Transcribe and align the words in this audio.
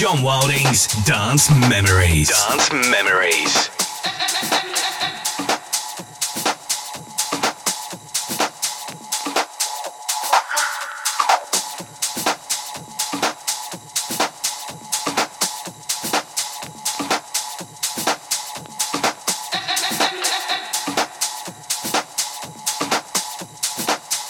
John 0.00 0.22
Wilding's 0.22 0.86
Dance 1.04 1.50
Memories. 1.68 2.30
Dance 2.30 2.72
Memories. 2.72 3.68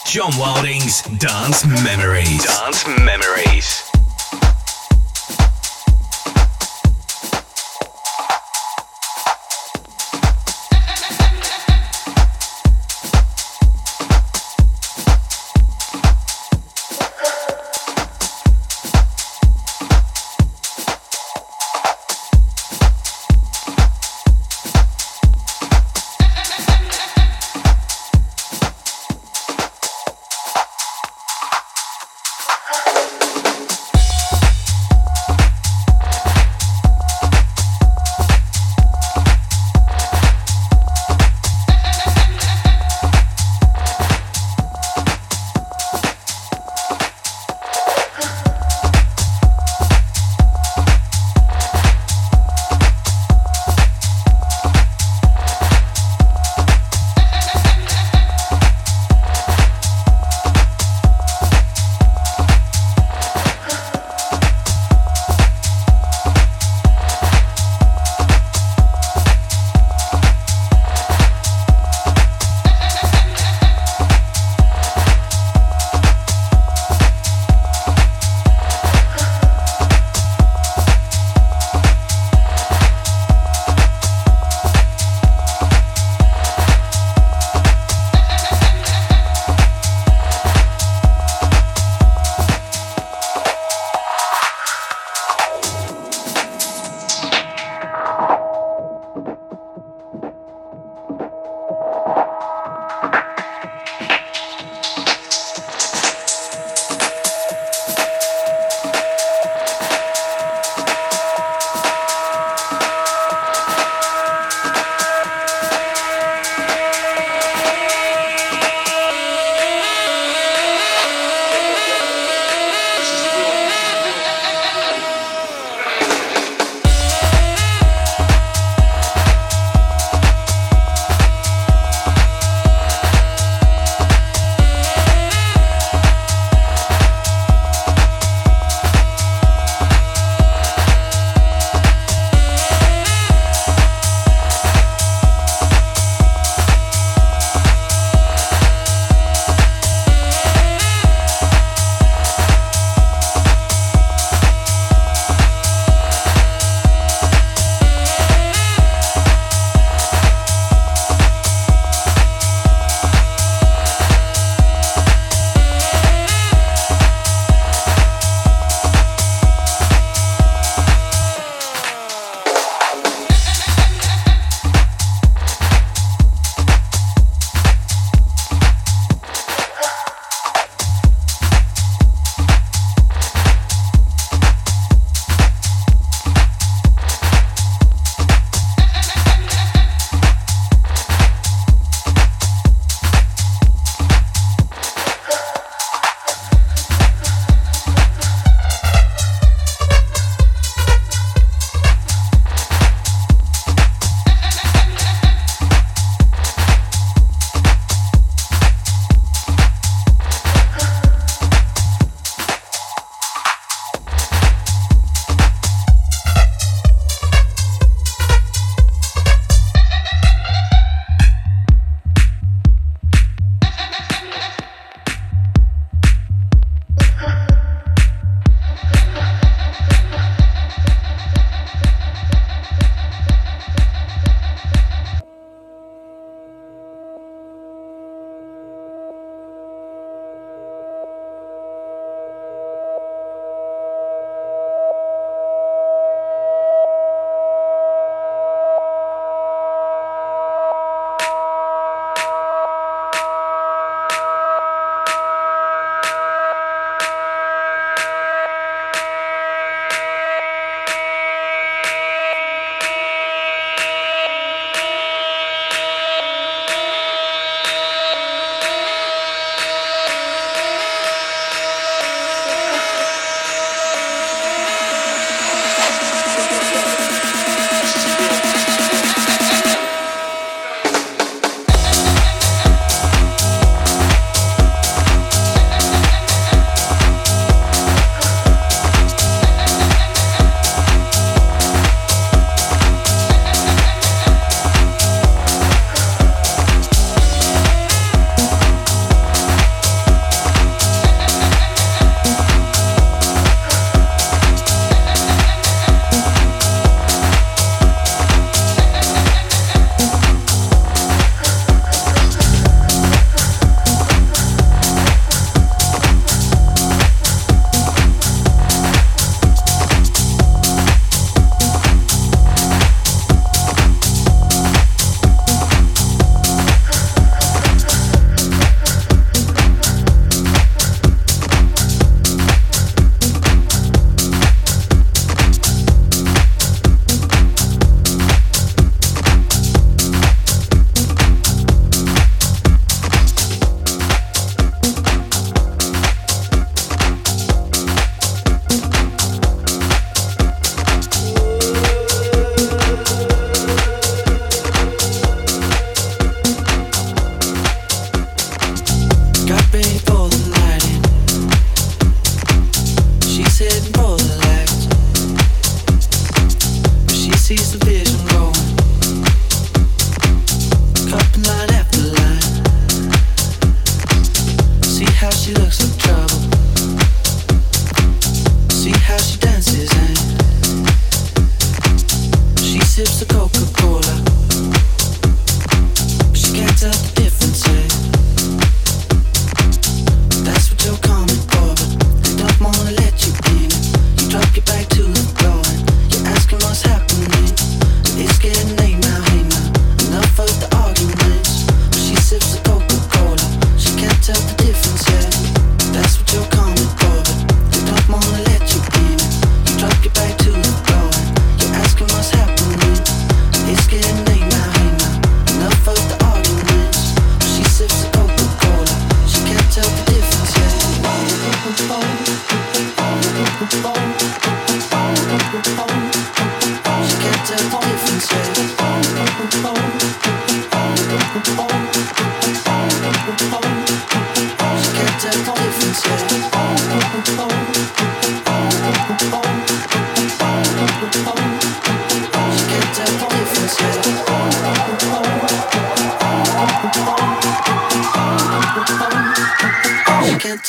John 0.05 0.37
Wilding's 0.37 1.01
Dance 1.17 1.65
Memories. 1.65 2.43
Dance 2.43 2.85
Memories. 2.99 3.80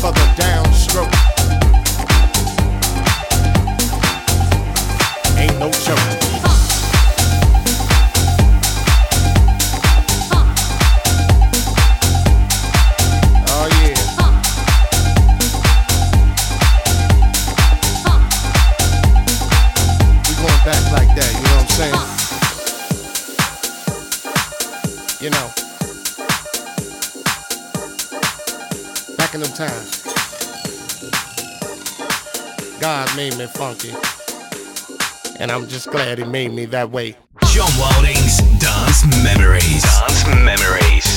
for 0.00 0.12
the 0.12 0.34
down. 0.36 0.65
Funky. 33.56 33.90
And 35.40 35.50
I'm 35.50 35.66
just 35.66 35.90
glad 35.90 36.18
he 36.18 36.24
made 36.24 36.52
me 36.52 36.66
that 36.66 36.90
way. 36.90 37.16
John 37.46 37.70
Wilding's 37.78 38.38
Dance 38.60 39.06
Memories. 39.24 39.82
Dance 39.82 40.26
Memories. 40.26 41.15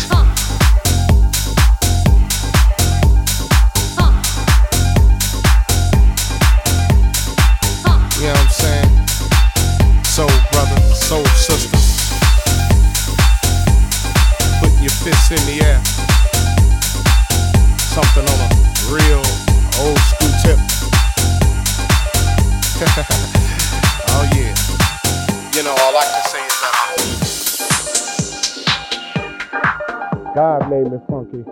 Made 30.70 30.92
me 30.92 31.00
funky. 31.10 31.44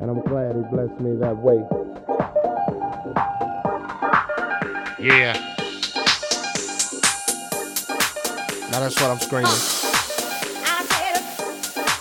And 0.00 0.10
I'm 0.10 0.22
glad 0.22 0.56
he 0.56 0.62
blessed 0.62 0.98
me 1.00 1.14
that 1.16 1.36
way. 1.36 1.62
Yeah. 4.98 5.34
Now 8.70 8.80
that's 8.80 8.98
what 8.98 9.10
I'm 9.10 9.18
screaming. 9.18 9.50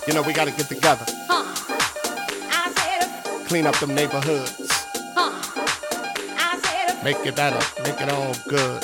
You 0.08 0.14
know, 0.14 0.22
we 0.22 0.32
gotta 0.32 0.52
get 0.52 0.68
together. 0.68 1.06
Clean 3.48 3.66
up 3.66 3.76
them 3.80 3.94
neighborhoods. 3.94 4.86
Make 7.04 7.26
it 7.26 7.36
better. 7.36 7.60
Make 7.84 8.00
it 8.00 8.10
all 8.10 8.34
good. 8.48 8.84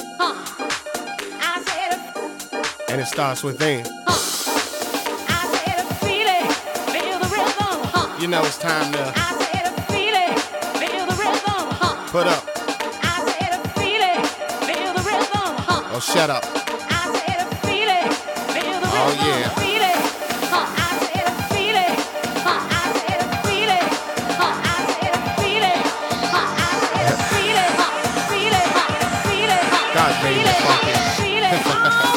And 2.90 3.00
it 3.00 3.08
starts 3.08 3.44
within. 3.44 3.99
You 8.20 8.28
know, 8.28 8.44
it's 8.44 8.58
time 8.58 8.92
to 8.92 9.14
put 12.12 12.28
up. 12.28 12.44
Or 15.88 15.96
oh, 15.96 16.00
shut 16.02 16.30
up. 16.30 16.44
Oh, 16.44 16.52
yeah. 19.24 19.56
God 29.96 30.14
made 30.24 30.44
me 30.44 30.54
funky. 30.66 30.94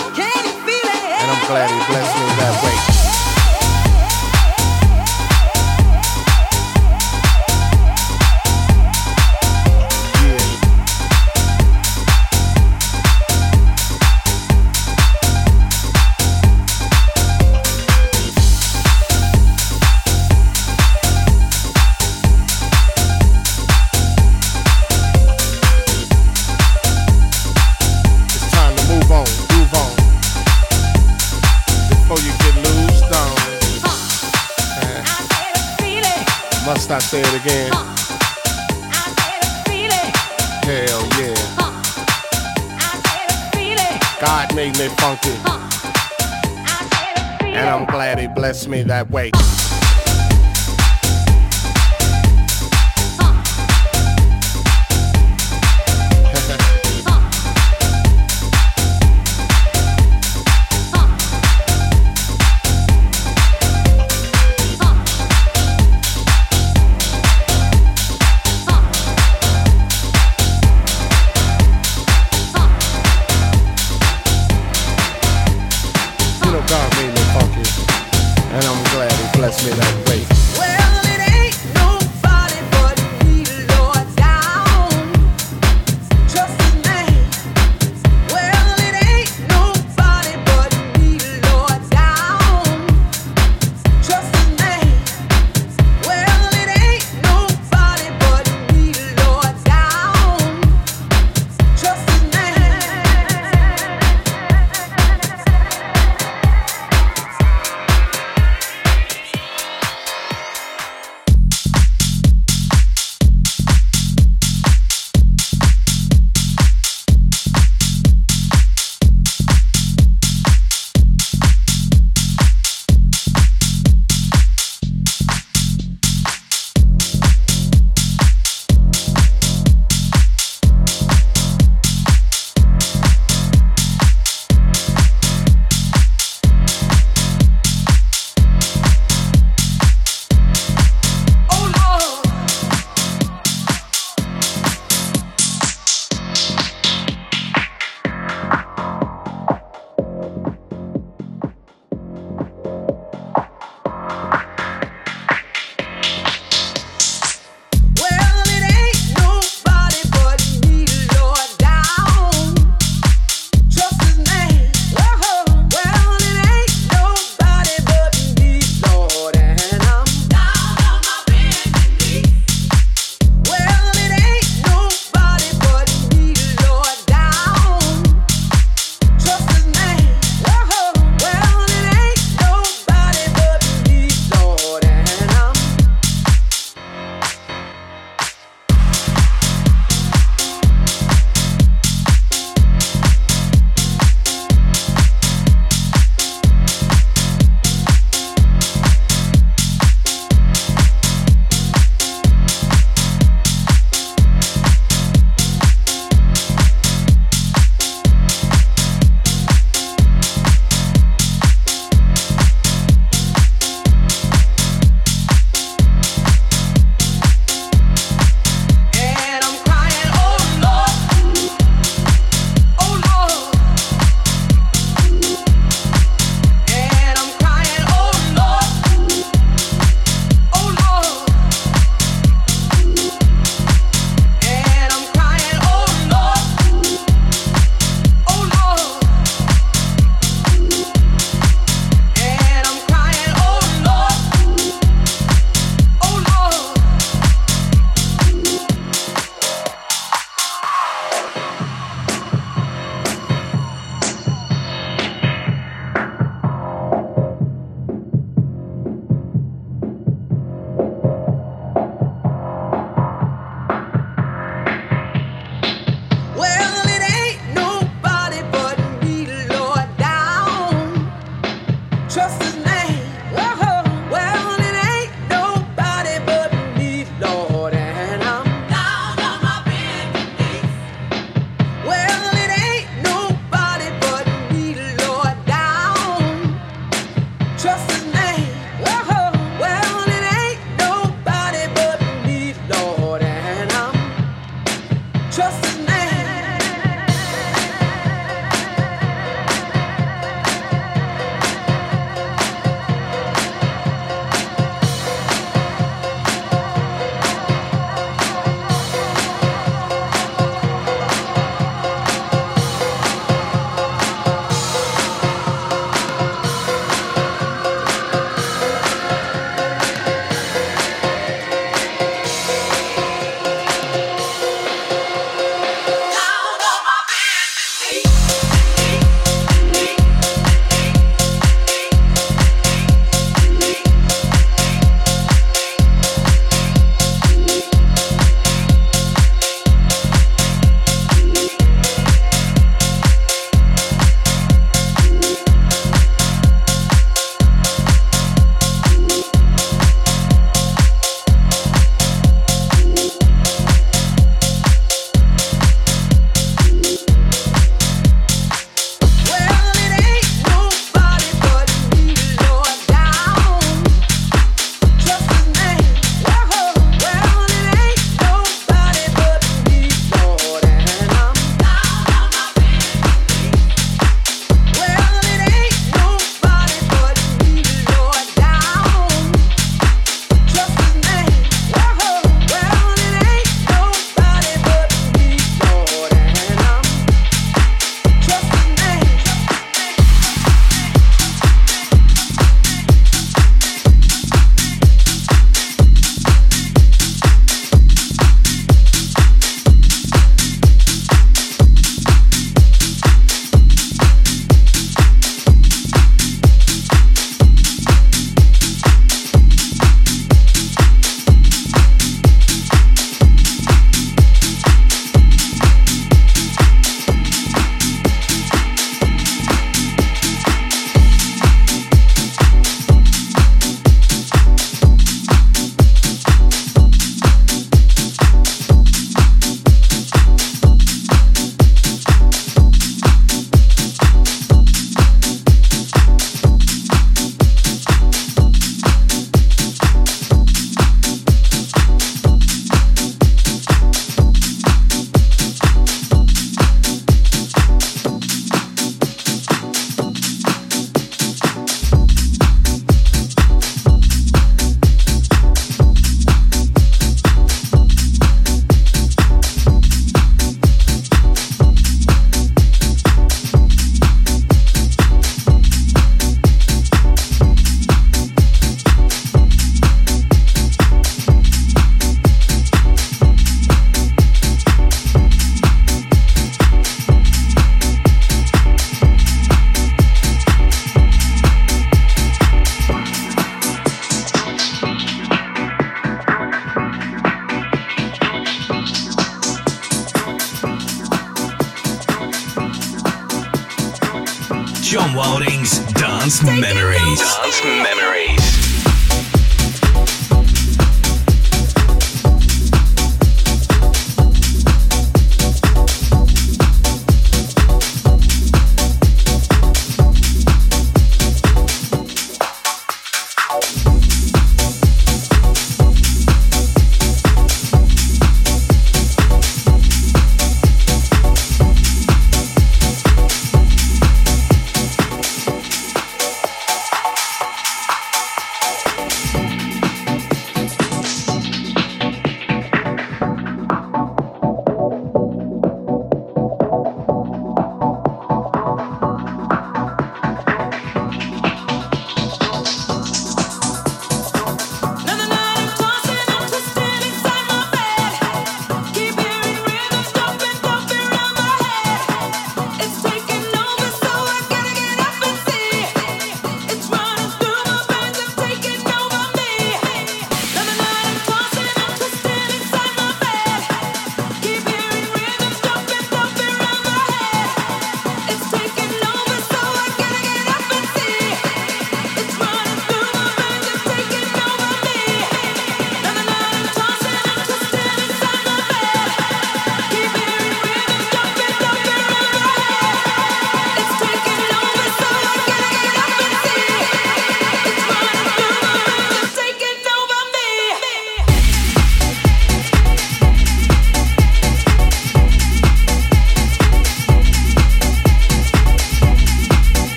And 1.23 1.31
I'm 1.31 1.43
glad 1.47 1.71
he 1.71 1.79
blessed 1.87 2.02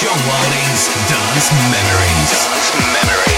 John 0.00 0.16
Wilding's 0.28 0.86
Dance 1.10 1.50
Memories. 1.72 2.30
Dance 2.30 2.72
Memories. 2.94 3.37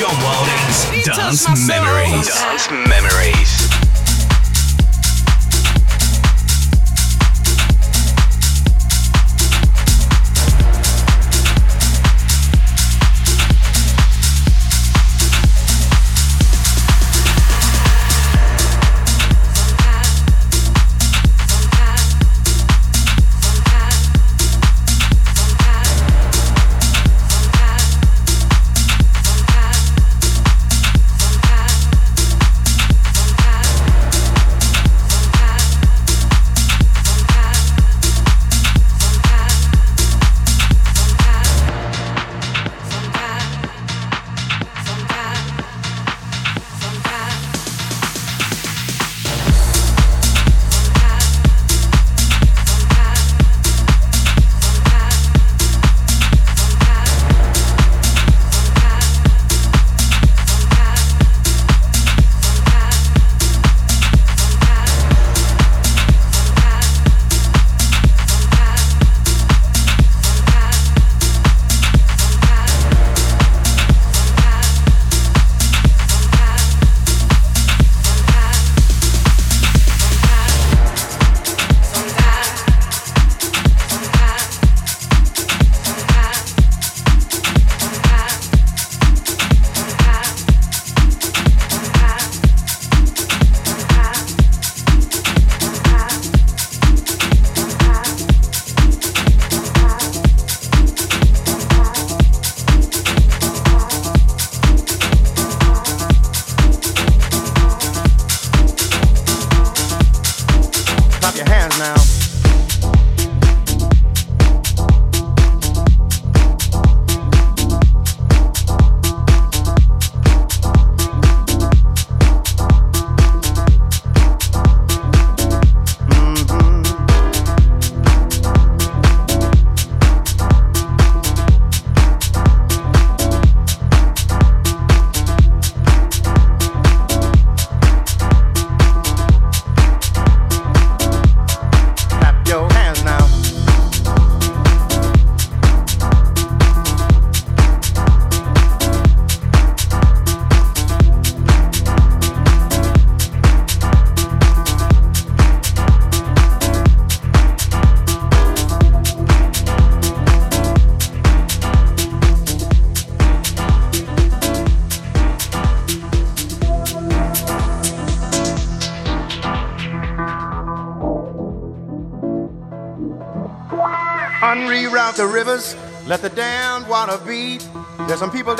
John 0.00 0.16
Wilding's 0.24 1.04
Dance. 1.04 1.68
Memories. 1.68 2.26
Dance 2.26 2.70
Memories. 2.70 3.59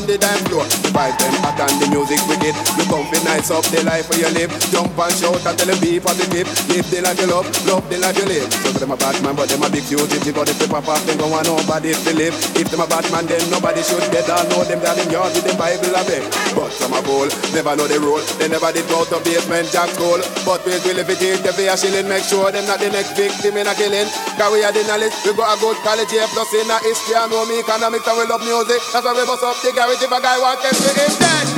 On 0.00 0.06
the 0.06 0.16
dance 0.18 0.40
floor. 0.48 0.64
Vibe 0.96 1.16
them 1.18 1.34
hot 1.44 1.60
and 1.60 1.76
the 1.80 1.86
music 1.92 2.20
wicked. 2.28 2.56
You 2.78 2.84
come 2.88 3.04
be 3.12 3.20
nice 3.24 3.50
up 3.50 3.64
the 3.68 3.84
life 3.84 4.08
where 4.08 4.20
you 4.20 4.30
live. 4.32 4.50
Jump 4.72 4.96
and 4.96 5.12
shout 5.12 5.44
and 5.44 5.56
tell 5.58 5.68
them 5.68 5.80
the 6.28 7.00
life 7.00 7.20
you 7.22 7.30
love, 7.30 7.46
love 7.64 7.84
the 7.88 7.96
life 7.96 8.18
you 8.18 8.26
live. 8.26 8.50
So 8.50 8.74
them 8.76 8.90
a 8.92 8.96
bad 8.98 9.16
man, 9.22 9.38
but 9.38 9.48
them 9.48 9.62
a 9.62 9.70
big 9.70 9.86
fugitive. 9.86 10.34
But 10.34 10.50
if 10.50 10.58
they 10.58 10.68
pop 10.68 10.86
off, 10.90 11.00
them 11.06 11.16
don't 11.16 11.30
want 11.30 11.46
nobody 11.46 11.94
to 11.94 12.12
live. 12.18 12.34
If 12.58 12.68
them 12.68 12.82
a 12.82 12.86
bad 12.86 13.06
man, 13.14 13.24
then 13.30 13.40
nobody 13.48 13.80
should 13.80 14.04
get 14.10 14.28
all 14.28 14.44
know 14.50 14.66
them 14.66 14.82
down 14.82 14.98
in 14.98 15.08
yard 15.08 15.32
with 15.32 15.46
them 15.46 15.56
Bible 15.56 15.94
a 15.94 16.02
beg. 16.04 16.26
But 16.52 16.74
some 16.74 16.92
a 16.92 17.00
fool, 17.06 17.30
never 17.54 17.72
know 17.78 17.86
the 17.86 17.98
rule. 18.02 18.20
They 18.36 18.50
never 18.50 18.68
did 18.74 18.86
go 18.90 19.06
to 19.06 19.18
Basement 19.22 19.70
Jaxx 19.70 19.96
school. 19.96 20.20
But 20.44 20.66
we 20.66 20.76
will 20.82 21.00
if 21.00 21.08
it 21.08 21.22
is 21.22 21.40
the 21.40 21.52
a 21.70 21.74
shilling 21.78 22.08
make 22.10 22.26
sure 22.26 22.50
them 22.50 22.66
not 22.66 22.82
the 22.82 22.90
next 22.90 23.14
victim 23.14 23.56
in 23.56 23.70
a 23.70 23.74
killing. 23.78 24.08
Cause 24.36 24.50
we 24.52 24.66
are 24.66 24.74
the 24.74 24.82
knowledge, 24.84 25.14
we 25.22 25.32
got 25.32 25.54
a 25.54 25.56
good 25.60 25.78
college 25.86 26.10
here, 26.10 26.26
plus 26.34 26.52
in 26.56 26.68
a 26.68 26.76
history, 26.82 27.16
and 27.16 27.30
know 27.30 27.46
me 27.46 27.62
economics, 27.62 28.06
and 28.06 28.16
we 28.18 28.24
love 28.26 28.42
music. 28.42 28.82
That's 28.92 29.04
why 29.06 29.14
we 29.14 29.24
bust 29.24 29.46
up 29.46 29.56
the 29.62 29.70
garage 29.72 30.02
if 30.02 30.10
a 30.10 30.18
guy 30.18 30.36
wants 30.42 30.66
to 30.66 30.70
be 30.74 30.90
dead. 30.96 31.49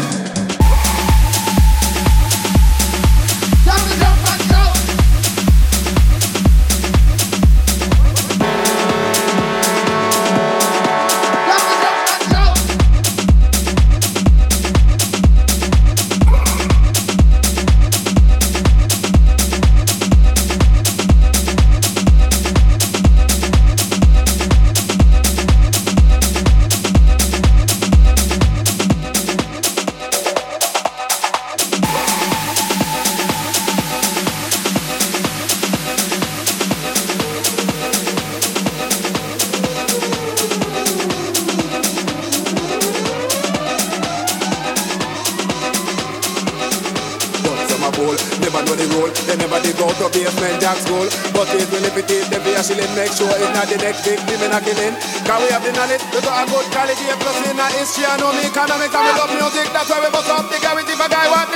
The 52.71 53.79
next 53.83 54.07
victim 54.07 54.39
in 54.39 54.55
a 54.55 54.61
killing. 54.63 54.95
Cause 55.27 55.41
we 55.43 55.49
have 55.51 55.65
the 55.67 55.73
knowledge, 55.75 56.03
we 56.15 56.21
got 56.23 56.43
a 56.43 56.51
good 56.51 56.67
quality, 56.71 57.05
plus 57.19 57.39
in 57.51 57.59
a 57.59 57.67
history, 57.75 58.07
I 58.07 58.17
know 58.23 58.31
me 58.33 58.47
economics, 58.47 58.95
and 58.95 59.03
we 59.03 59.13
love 59.19 59.33
music, 59.35 59.67
that's 59.75 59.91
why 59.91 59.99
we 59.99 60.09
bust 60.15 60.31
up 60.31 60.47
the 60.47 60.59
garage 60.63 60.87
if 60.87 61.01
a 61.01 61.09
guy 61.11 61.27
want 61.27 61.52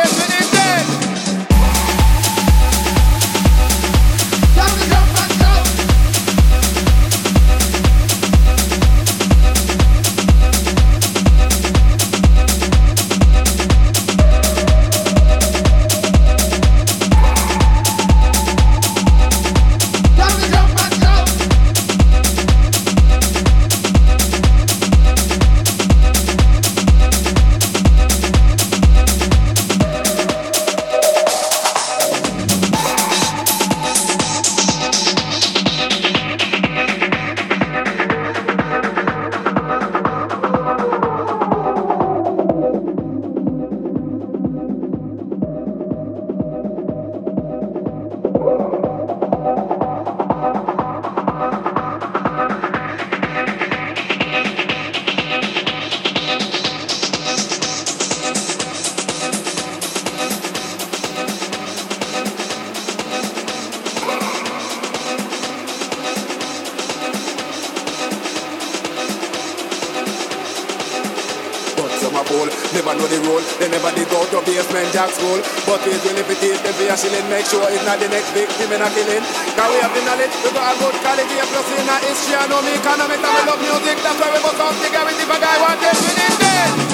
a. 77.04 77.28
Make 77.28 77.44
sure 77.44 77.66
it's 77.68 77.84
not 77.84 78.00
the 78.00 78.08
next 78.08 78.32
big 78.32 78.46
victim 78.48 78.72
in 78.72 78.80
a 78.80 78.88
killing. 78.88 79.24
Cause 79.52 79.68
we 79.68 79.78
have 79.84 79.92
the 79.92 80.02
knowledge, 80.08 80.32
we 80.40 80.50
got 80.52 80.72
a 80.72 80.78
good 80.80 80.96
quality, 81.04 81.36
a 81.36 81.44
plus 81.44 81.68
in 81.76 81.88
a 81.88 81.96
history, 82.00 82.36
I 82.36 82.46
know 82.48 82.62
me 82.62 82.72
economics, 82.72 83.20
and 83.20 83.46
love 83.46 83.60
music. 83.60 83.96
That's 84.00 84.18
why 84.20 84.30
we 84.32 84.40
must 84.40 84.56
come 84.56 84.76
together. 84.80 85.12
If 85.12 85.28
a 85.28 85.38
guy 85.40 85.56
wants 85.60 85.84
it, 85.84 85.96
we 86.00 86.12
need. 86.16 86.85